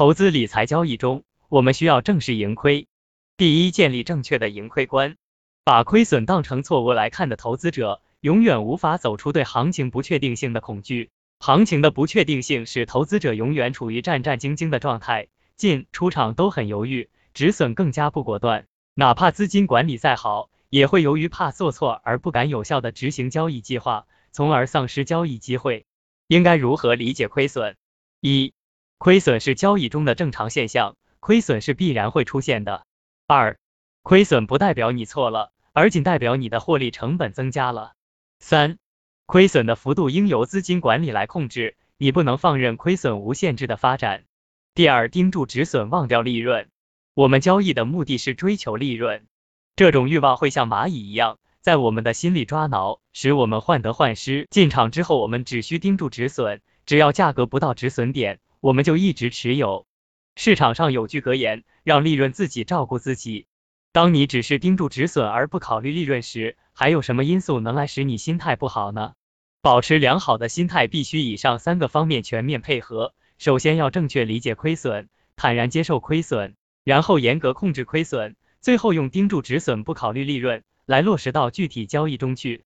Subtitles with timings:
[0.00, 2.88] 投资理财交易中，我们需要正视盈亏。
[3.36, 5.16] 第一，建立正确的盈亏观。
[5.62, 11.10] 把亏损当成错误来看的投资者，永远无法走出对行情不确定性的恐惧。
[11.38, 15.28] 行情的不确定性使投资者永远处于战战兢兢的状态，
[15.58, 18.64] 进出场都很犹豫，止损更加不果断。
[18.94, 25.84] 哪怕资金管理再好，也会由于怕做错而不敢有效的执行交易计划，从而丧失交易机会。
[26.26, 27.76] 应该如何理解亏损？
[28.22, 28.54] 一
[29.00, 32.84] 亏损是交易中的正常现象，亏损是必然会出现的。
[33.26, 33.58] 二，
[34.02, 37.94] 亏损不代表你错了，而仅代表你的获利成本增加了。
[38.40, 38.76] 三，
[39.24, 44.24] 亏损的幅度应由资金管理来控制，你不能放任亏损无限制的发展。
[44.74, 46.68] 第二，盯住止损，忘掉利润。
[47.14, 49.24] 我们交易的目的是追求利润，
[49.76, 54.46] 这种欲望会像蚂蚁一样在我们的心里抓挠，使我们患得患失。
[54.50, 58.40] 进场之后，我们只需盯住止损，只要价格不到止损点。
[58.60, 59.86] 我们就一直持有。
[60.36, 63.46] 市场上有句格言，让利润自己照顾自己。
[63.92, 69.14] 当你只是盯住止损而不考虑利润时，还有什么因素能来使你心态不好呢？
[69.62, 73.14] 保持良好的心态必须以上三个方面全面配合。
[73.38, 82.58] 首先要正确理解亏损，坦然接受亏损，然后严格控制亏损，最后用盯住止损不考虑利润来落实到具体交易中去。